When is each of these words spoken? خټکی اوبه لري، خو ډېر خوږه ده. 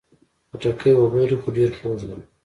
خټکی 0.49 0.91
اوبه 0.97 1.15
لري، 1.21 1.35
خو 1.41 1.47
ډېر 1.57 1.69
خوږه 1.77 2.05
ده. 2.09 2.17